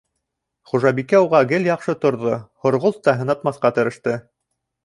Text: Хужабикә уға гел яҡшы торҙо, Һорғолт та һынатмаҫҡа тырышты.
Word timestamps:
Хужабикә 0.71 1.19
уға 1.25 1.41
гел 1.51 1.69
яҡшы 1.71 1.95
торҙо, 2.05 2.39
Һорғолт 2.65 3.01
та 3.09 3.17
һынатмаҫҡа 3.21 3.73
тырышты. 3.77 4.21